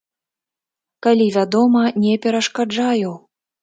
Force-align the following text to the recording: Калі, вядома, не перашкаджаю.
Калі, 1.07 1.29
вядома, 1.37 1.81
не 2.09 2.19
перашкаджаю. 2.27 3.19